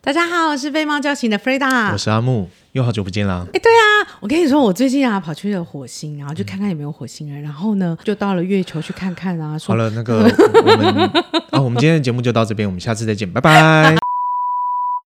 [0.00, 3.44] 大家好，我是被猫叫醒的 Freda，我是阿木，又好久不见啦。
[3.52, 9.58] 哎，对啊，我跟你说，我最近啊跑去了火星，然后去看看有没有火星人，嗯、然后呢就到了月球去看看啊。
[9.66, 10.22] 好了，那个
[10.64, 11.10] 我们
[11.50, 14.07] 啊，我们今天的节目就到这边，我们下次再见，拜拜。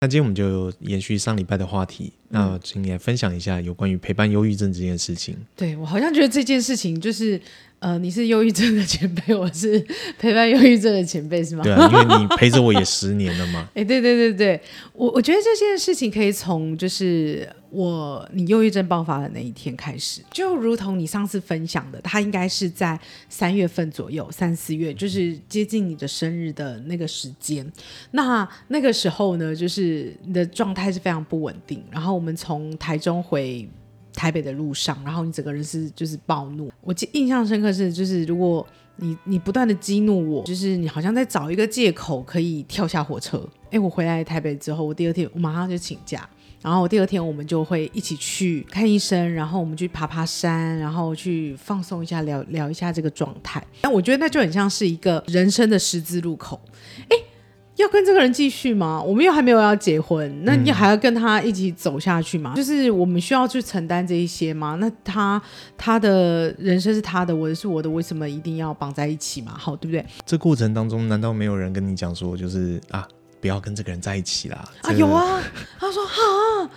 [0.03, 5.37] 那今天我们就延续上礼拜的话题，那请你来分享一下有关于陪伴忧郁症这件事情。
[5.55, 7.39] 对，我好像觉得这件事情就是。
[7.81, 9.83] 呃，你是忧郁症的前辈，我是
[10.19, 11.63] 陪伴忧郁症的前辈，是吗？
[11.63, 13.67] 对啊，因为你陪着我也十年了嘛。
[13.73, 14.61] 哎，对对对对，
[14.93, 22.99] 我我觉得这件事情可以从就是我你忧郁症爆发的那一天开始，就如同你上次分享的，它应该是在
[23.29, 27.65] 三月份左右，三四月，就是接近你的生日的那个时间。
[28.11, 31.83] 那那个时候呢，就是你的状态是非常不稳定。
[31.89, 33.67] 然后我们从台中回。
[34.13, 36.69] 台北的路上，然后你整个人是就是暴怒。
[36.81, 43.47] 我记印象深刻是，就是如果你你不断的激怒我，就是你好像在找一个借口可以跳下火车。
[43.71, 46.29] 哎，我回来台北之后，我第二天我马上就请假，
[46.61, 53.63] 然后第二天我们就会一起去看医生，然后我们去爬爬山，然后去放松一下，聊聊一下这个状态。
[53.83, 56.61] 那我觉得那就很像是一个人生的十字路口。
[57.09, 57.17] 哎。
[57.77, 59.01] 要跟这个人继续吗？
[59.01, 62.53] 我们又还没有要结婚，那你还要跟他一起走下去吗？
[62.53, 64.77] 就是我们需要去承担这一些吗？
[64.79, 65.41] 那他
[65.77, 69.53] 他的人生是他的，我的是我的，为什么一定要绑在一起嘛？
[69.57, 70.05] 好，对不对？
[70.25, 73.07] 这过程当中，难道没有人跟你讲说，就是啊，
[73.41, 74.63] 不要跟这个人在一起啦？
[74.83, 75.41] 啊，有啊，
[75.79, 76.71] 他说啊。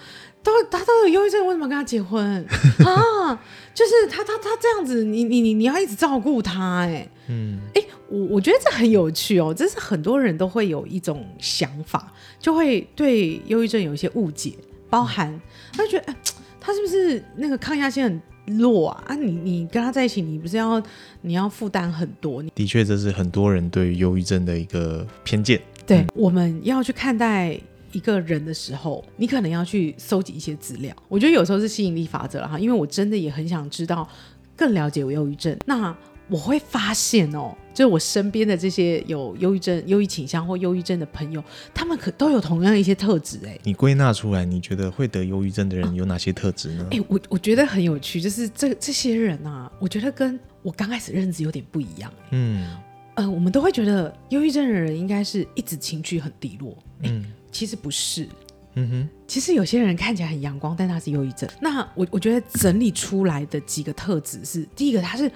[0.45, 2.23] 都他都有忧郁症，为什么跟他结婚
[2.85, 3.41] 啊？
[3.73, 14.53] 就是他他他这样子，你你你你要一直照顾他，哎，嗯，哎，我我觉得这很有趣哦，这是很多人都会有一种想法，就会对忧郁症有一些误解，
[14.91, 15.41] 包含、嗯、
[15.79, 16.17] 他觉得哎，
[16.61, 18.21] 他是不是那个抗压性很
[18.59, 19.03] 弱啊？
[19.07, 20.83] 啊，你你跟他在一起，你不是要
[21.23, 22.43] 你要负担很多？
[22.55, 25.59] 的确，这是很多人对忧郁症的一个偏见。
[25.87, 27.59] 对，嗯、我们要去看待。
[27.93, 30.93] 一个人的时候，你可能要去搜集一些资料。
[31.09, 34.09] 我觉得有时候是吸引力法则了哈，因为我真的也很想知道，
[34.57, 35.57] 更了解我忧郁症。
[35.65, 35.97] 那
[36.29, 41.41] 我会发现哦，就是我身边的这些有忧郁症、忧郁倾向或忧郁症的朋友，
[41.73, 43.57] 他们可都有同样一些特质哎。
[43.63, 46.89] 你归纳出来，你觉得会得忧郁症的人有哪些特质呢？
[46.91, 52.13] 哎、啊，我我觉得很有趣，就是这这些人啊，我觉得跟我刚开始认知有点不一样。
[52.31, 52.77] 嗯，
[53.15, 56.77] 呃，我们都会觉得忧郁症的人应该是一直情绪很低落。
[57.03, 57.25] 嗯。
[57.53, 58.29] 其实不是，
[58.75, 61.49] 嗯哼，其实有些人看起来很阳光，但他是忧郁症。
[61.61, 65.31] 那我我觉得整理出来的几个特质是：第一个，他是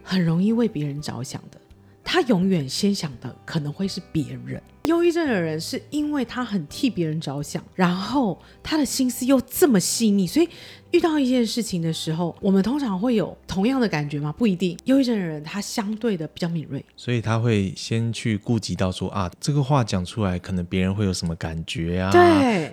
[0.00, 1.60] 很容易为别人着想的，
[2.04, 4.62] 他永远先想的可能会是别人。
[4.86, 10.48] 忧郁症的人是因为他很替别人着想，然后他的心思又这么细腻，所以
[10.92, 14.32] 遇到一件事情的时候，我们通常会有同样的感觉吗？
[14.36, 14.78] 不一定。
[14.84, 22.10] 忧郁症的人他相对的比较敏锐，所以他会先去顾及到说啊，这个话讲出来，可能别人会有什么感觉啊？
[22.12, 22.20] 对。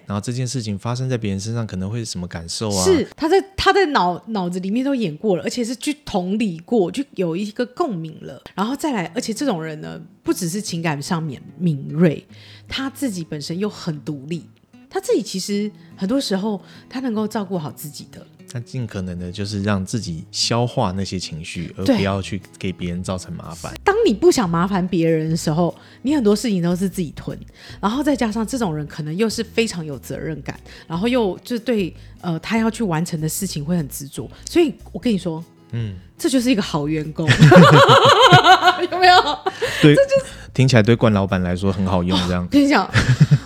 [0.06, 2.84] 然后这件事情发生在别人身上，可能会是什么感受啊？
[2.84, 12.26] 是他在他在脑脑子里面都演过了，而且是去同理过，就有一个共鸣了，然后再来，而且这种人呢，不只是情感上面敏锐。
[12.68, 14.46] 他自己本身又很独立，
[14.90, 23.74] 他自己其实很多时候他能够照顾好自己的，他尽可能的就是让自己消化那些情绪，而不要去给别人造成麻烦。
[23.84, 27.38] 当你不想麻烦别人的时候，你很多事情都是自己吞，
[27.82, 37.28] 然后再加上这种人可能又是非常有责任感，然后又就对呃他要去完成的事情会很执着，所以我跟你说，嗯，这就是一个好员工，
[38.92, 39.16] 有没有？
[39.82, 40.32] 对，这就是。
[40.54, 42.48] 听起来对冠老板来说很好用，这样。
[42.48, 42.88] 跟你讲，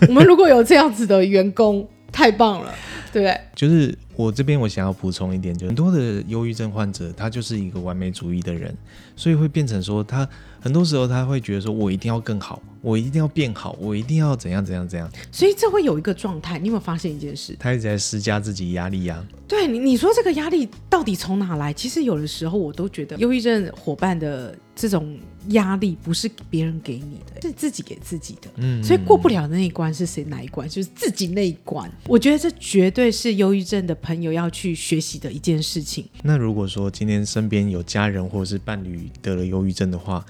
[0.10, 2.74] 我们如果有这样子的员工，太棒了，
[3.14, 3.40] 对不对？
[3.56, 8.76] 就是我这边我想要补充一点，就是很多的忧郁症患者，他就是一个完美主义的人，
[9.16, 10.28] 所以会变成说他。
[10.60, 15.10] 很多时候他会觉得说，我一定要更好，我一定要变好，我一定要怎样怎样怎样。
[15.32, 17.56] 所以这会有一个状态，你有没有发现一件事？
[17.60, 19.24] 他一直在施加自己压力呀、啊。
[19.48, 21.72] 对你，你说这个压力到底从哪来？
[21.72, 25.18] 其实有的时候我都觉得，忧郁症伙伴的这种
[25.50, 28.48] 压力不是别人给你的，是自己给自己的。
[28.58, 30.24] 嗯，所以过不了的那一关是谁？
[30.26, 30.70] 哪一关？
[30.70, 31.92] 就是自己那一关。
[32.06, 36.06] 我觉得这绝对是忧郁症的朋友要去学习的一件事情。
[36.22, 40.24] 那如果说今天身边有家人或者是伴侣得了忧郁症的话，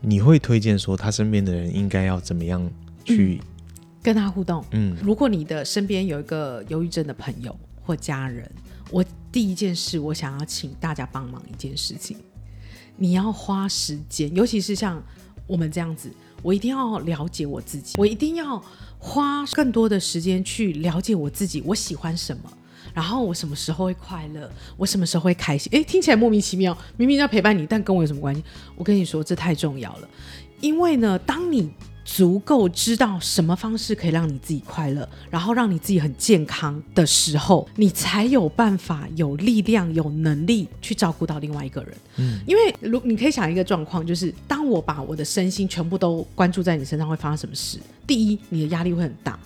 [0.00, 2.68] 你会推荐说他身边的人应该要怎么样
[3.04, 4.64] 去、嗯、跟他互动？
[4.72, 8.50] 嗯，如果你的身边有一个忧郁症的朋友或家人，
[8.90, 12.16] 我第一件事我想要请大家帮忙一件事情，
[12.96, 15.02] 你要花时间，尤其是像
[15.46, 16.10] 我们这样子，
[16.42, 18.62] 我一定要了解我自己，我一定要
[18.98, 22.42] 花更多的时间去了解我自己，我喜欢什么。
[22.92, 24.48] 然后我什么时候会快乐？
[24.76, 25.68] 我什么时候会开心？
[25.72, 28.44] 诶，听起来莫名其妙，明明要陪伴你，但跟我有什么关系？
[28.76, 30.08] 我跟你说，这太重要了，
[30.60, 31.72] 因为呢，当你
[32.04, 41.94] 足够知道什么方式可以让你自己快乐，然后让你自己很健康的时候，你才有办法、有力量、有能力去照顾到另外一个人。
[42.16, 47.78] 嗯，因为如你可以想一个状况，就是当我把我的身心全部都关注在你身上，会发生什么事？
[48.06, 49.38] 第一，你的压力会很大。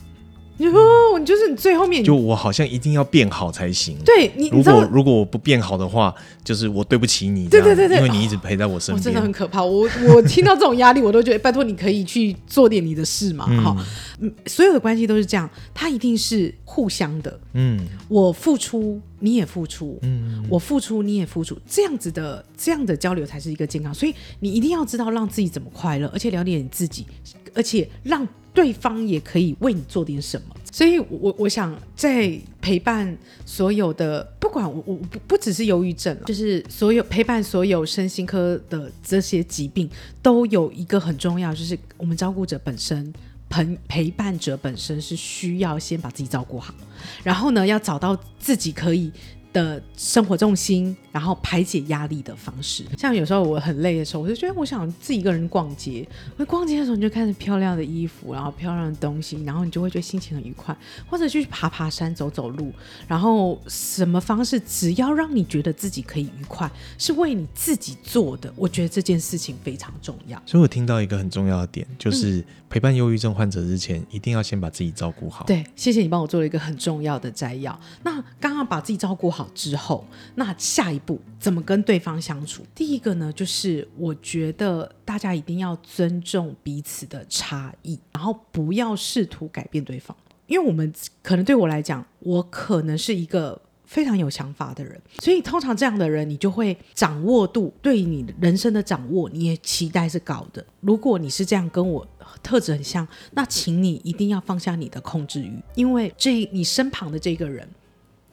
[0.67, 3.97] 哦，你就是你最后面，就我好像一定要变好才行。
[4.05, 6.13] 对你，如果如果我不变好的话，
[6.43, 7.49] 就是我对不起你。
[7.49, 9.63] 对对对对，因为你一直陪在我身边，真的很可怕。
[9.63, 13.47] 我我听到这种压力，我都觉得拜托你可以去做点你的事嘛。
[13.63, 13.87] 哈，
[14.19, 17.39] 嗯，所有的关系都是这样，它一定是互相的。
[17.53, 17.79] 嗯，
[18.09, 23.95] 我付出你也付出，嗯，我付出你也付出，这样子的这样的交流才是一个健康。
[23.95, 27.07] 所以你一定要知道让自己怎么快乐，而且了解你自己，
[27.55, 28.27] 而且让。
[28.59, 33.17] 对方也可以为你做点什么，所以我我想在陪伴
[33.47, 39.89] 所有的，不管我我不不只是忧郁症，就是所有陪伴所有身心科的这些疾病，
[40.21, 43.15] 都有一个很重要，就是我们照顾者本身
[43.49, 46.75] 陪陪伴者本身是需要先把自己照顾好，
[47.23, 49.13] 然后呢，要找到自己可以。
[49.53, 56.07] 的生活重心，然后排解压力的方式，像有时候我很累的时候，我就觉得我想自己一个人逛街。
[56.37, 60.77] 我逛街的时候，你就看着漂亮的衣服，然后漂亮的东西，然后你就会觉得心情很愉快。
[61.09, 62.71] 或者去爬爬山、走走路，
[63.07, 70.41] 然后什么方式，只要让你觉得自己可以愉快，是为你自己做的，我觉得这件事情非常重要。
[70.45, 75.45] 所以我听到一个很重要的点，就是陪伴忧郁症患者之前，一定要先把自己照顾好。
[75.47, 77.79] 对，谢谢你帮我做了一个很重要的摘要。
[78.03, 79.38] 那刚刚把自己照顾好。
[79.39, 80.05] 好之后，
[80.35, 82.65] 那下一步怎么跟对方相处？
[82.75, 90.17] 第一个呢，就是我觉得大家一定要尊重彼此的差异，然后不要试图改变对方。
[90.49, 90.93] 因为我们
[91.23, 100.67] 可能对我来讲，我可能是一个非常有想法的人，所以通常这样的人，你就会掌握度对你人生的掌握，你也期待是高的。
[100.81, 102.05] 如果你是这样跟我
[102.43, 107.69] 特质很像，那请你一定要放下你的控制欲，因为这你身旁的这个人。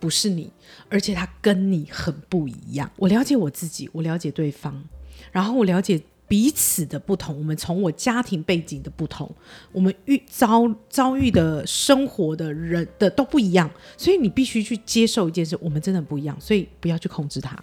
[0.05, 0.51] 不是你，
[0.87, 2.91] 而且他跟你很不一样。
[2.97, 4.83] 我了解我自己，我了解对方，
[5.31, 7.35] 然后我了解彼此的不同。
[7.35, 9.27] 我们从我家庭背景的不同，
[9.71, 13.67] 我们遇遭遭遇的生活的人的都不一样，
[13.97, 16.39] 所以你必须去接受一件事，我们真的不一样。
[16.39, 17.57] 所以不要去控制他，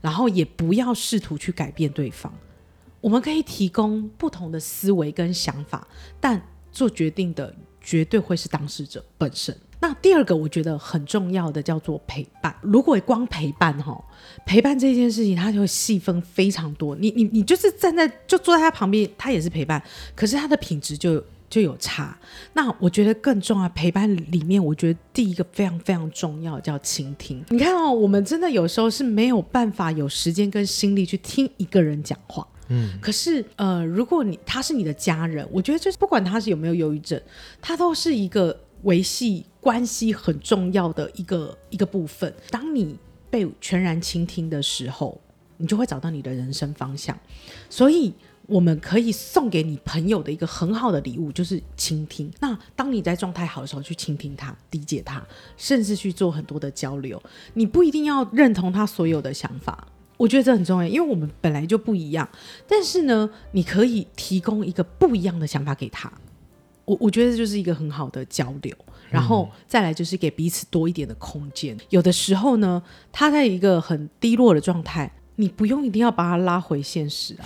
[0.00, 2.32] 然后也不要试图去改变对方。
[3.00, 5.88] 我们可以提供不同的思维跟想法，
[6.20, 6.40] 但
[6.70, 9.56] 做决定的绝对会是当事者本身。
[9.80, 12.52] 那第二个我觉得很重要的叫做陪伴。
[12.62, 13.96] 如果光陪伴哈，
[14.44, 16.96] 陪伴这件事情，它就会细分非常多。
[16.96, 19.80] 你你你就是站在就坐在他旁边，他也是陪伴，
[20.16, 22.18] 可是他的品质就就有差。
[22.54, 27.44] 那我觉得更重要，陪伴里面，我觉得第一个非常非常重要叫倾听。
[27.50, 32.44] 你看哦，我们真的有时候是没有办法有时间跟心力去听一个人讲话。
[33.00, 37.20] 可是呃，如果你他是你的家人，我觉得就是不管他是有没有忧郁症，
[37.60, 42.32] 他都是一个维系关系很重要的一个一个部分。
[42.50, 42.96] 当你
[43.30, 45.20] 被全然倾听的时候，
[45.56, 47.18] 你就会找到你的人生方向。
[47.68, 48.12] 所以，
[48.46, 52.30] 我们可以送给你朋友的一个很好的礼物就是倾听。
[52.40, 55.26] 那当你在状态好的时候，去倾听他，理解他，
[55.56, 57.22] 甚至去做很多的交流。
[57.54, 59.86] 你不一定要认同他所有的想法。
[60.18, 62.28] 我觉得这很重要，因为我们本来就不一样。
[62.66, 66.12] 但是呢，你可以提供一个不一样的想法给他。
[66.84, 68.76] 我我觉得这就是一个很好的交流。
[69.10, 71.74] 然后再来就是给彼此多一点的空间。
[71.74, 71.80] 嗯。
[71.88, 77.44] 有的时候呢，他在一个很低落的状态，你不用一定要把他拉回现实啊。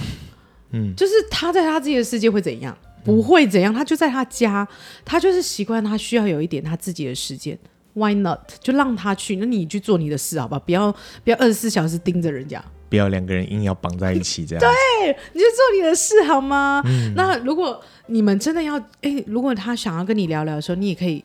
[0.70, 2.76] 嗯， 就是他在他自己的世界会怎样？
[3.04, 4.66] 不会怎样，他就在他家，
[5.04, 7.56] 他就是习惯他需要有一点他自己的时间。
[7.94, 8.40] Why not？
[8.60, 10.58] 就让他去，那你去做你的事，好吧？
[10.58, 10.90] 不要
[11.22, 14.64] 不要二十四小时盯着人家，不要两个人硬要绑在一起这样。
[14.64, 16.82] 对，你就做你的事好吗？
[16.86, 17.12] 嗯。
[17.14, 21.22] 那如果你们真的要，哎，如果他想要跟你聊聊的时候，你也可以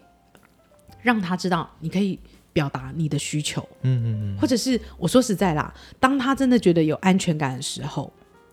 [1.01, 2.19] 让他知道，你可以
[2.51, 3.61] 表达你的需求。
[3.83, 4.05] 嗯嗯
[4.35, 4.37] 嗯。
[4.37, 8.11] 或者是我说实在啦，当他真的觉得有安全感的时候，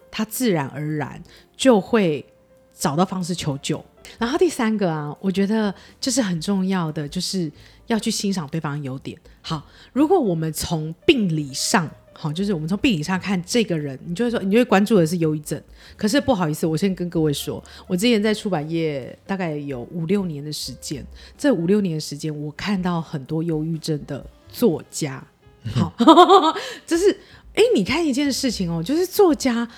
[0.09, 1.21] 他自然而然
[1.57, 2.25] 就会
[2.73, 3.85] 找到方式求救。
[4.19, 7.51] 然后第三个啊，我觉得就是很重要的，就是。
[7.87, 9.15] 要去欣赏对方优点。
[9.43, 15.63] 好，如果我们从病理上，好，就是我们从病理上看这个人，你就会说，你就会关注的是忧郁症。
[15.95, 21.07] 可是不好意思，我先跟各位说，我之前在出版业大概有五六年的时间，
[21.37, 25.23] 这五六年的时间，我看到很多忧郁症的作家。
[25.75, 25.93] 好，
[26.87, 27.11] 就是，
[27.53, 29.69] 哎，你看一件事情哦，就是作家。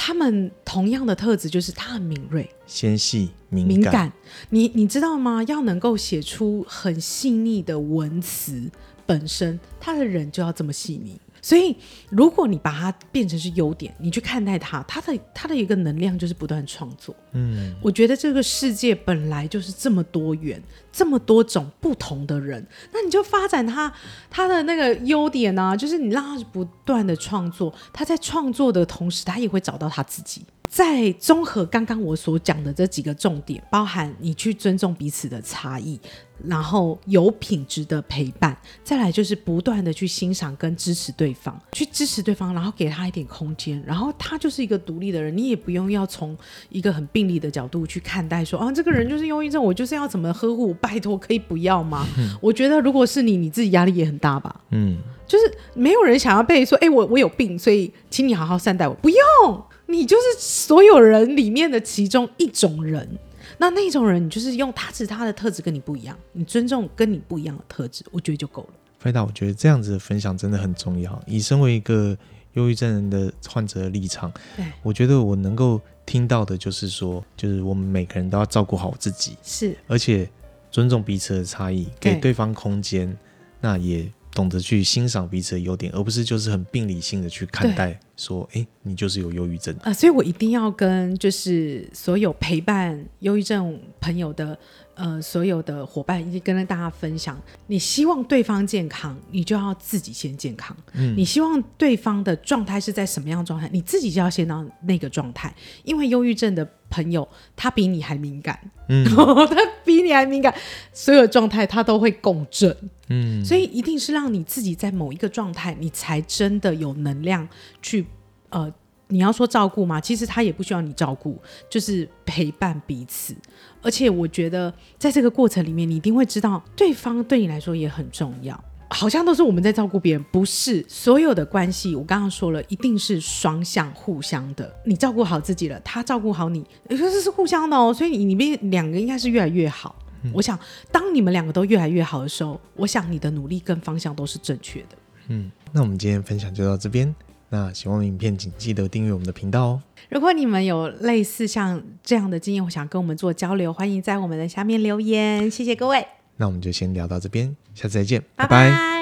[0.00, 4.12] 他们同样的特质就是他很敏锐、纤细、敏感。
[4.50, 5.42] 你你知道吗？
[5.42, 8.70] 要能够写出很细腻的文词，
[9.04, 11.20] 本身他的人就要这么细腻。
[11.40, 11.76] 所以，
[12.10, 17.14] 如果你把它变成是优点，你去看待它，它的它的一个能量就是不断创作。
[17.32, 23.92] 嗯，我觉得这个世界本来就是这么多元，这么多种不同的人，那你就发展他
[24.30, 30.42] 他的那个优点呢、啊，就是你让他不断的创作，他在创作的同时，他也会找到他自己。
[30.68, 35.98] 在综合刚刚我所讲的这几个重点，包含你去尊重彼此的差异，
[36.44, 46.36] 然后有品质的陪伴，再来就是不断的去欣赏跟支持对方，去支持对方，然后给他一点空间，然后他就是一个独立的人，你也不用要从
[46.68, 52.06] 一个很病理的角度去看待说，啊，这个人就是忧郁症，我就是要怎么呵护，拜托可以不要吗？
[52.18, 54.60] 嗯， 我觉得如果是你，你自己压力也很大吧？
[54.72, 59.64] 嗯，就是没有人想要被说，哎，我我有病，所以请你好好善待我，不用。
[59.90, 63.08] 你就是所有人里面的其中一种人，
[63.56, 68.68] 那那种人，你就是用他是他的特质跟你不一样，你尊重跟你不一样的特质，我觉得就够了。
[68.98, 71.20] 飞达，我觉得这样子的分享真的很重要。
[71.26, 72.16] 以身为一个
[72.52, 80.28] 忧郁症人的患者的立场，对，我觉得我能够听到的就是说，就是我们每个人都要照顾好自己，是，而且
[80.70, 83.16] 尊重彼此的差异，给对方空间，
[83.60, 84.06] 那也。
[84.32, 89.94] 懂得去欣赏彼此的优点，而不是就是很病理性的去看待，说，哎，你就是有忧郁症啊、呃。
[89.94, 94.58] 所以我一定要跟就是所有陪伴忧郁症朋友的
[94.98, 100.76] 呃所有的伙伴，一起跟大家分享：你希望对方健康，你就要自己先健康。
[100.92, 106.68] 嗯，你希望对方的状态是在什么样的状态，你自己就要先到那个状态，因为忧郁症的。
[106.90, 110.54] 朋友，他比你还敏感，嗯， 他比你还敏感，
[110.90, 112.74] 所有状态他都会共振，
[113.10, 117.46] 嗯，所以一定是让你自己在某一个状态，你才真的有能量
[117.82, 118.06] 去，
[118.48, 118.72] 呃，
[119.08, 120.00] 你要说照顾吗？
[120.00, 123.34] 其实他也不需要你照顾，就是陪伴彼此。
[123.82, 128.62] 而且我觉得，在这个过程里面，你一定会知道对方对你来说也很重要。
[128.90, 131.94] 好像都是我们在照顾别人，不是所有的关系。
[131.94, 134.74] 我刚刚说了，一定是双向、互相的。
[134.86, 137.92] 你照顾好自己了，他照顾好你，这是互相的哦。
[137.92, 139.94] 所以你们两个应该是越来越好。
[140.22, 140.32] 嗯。
[140.34, 140.58] 我想，
[140.90, 144.96] 当你们两个都越来越好的时候，我想你的努力跟方向都是正确的。
[145.28, 147.14] 嗯，那我们今天分享就到这边。
[147.50, 149.82] 那喜欢影片，请记得订阅我们的频道哦。
[150.10, 155.50] 如果你们有类似像这样的经验，我想跟我们做交流，欢迎在我们的下面留言。
[155.50, 156.06] 谢谢各位。
[156.36, 158.70] 那我们就先聊到这边，下次再见，拜拜。
[158.70, 158.97] 拜拜。